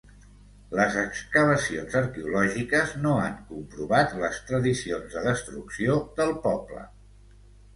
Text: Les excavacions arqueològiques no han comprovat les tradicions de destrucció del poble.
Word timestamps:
Les 0.77 0.95
excavacions 1.01 1.97
arqueològiques 1.99 2.95
no 3.03 3.11
han 3.25 3.37
comprovat 3.51 4.17
les 4.23 4.41
tradicions 4.49 5.15
de 5.19 5.25
destrucció 5.29 5.99
del 6.23 6.35
poble. 6.49 6.83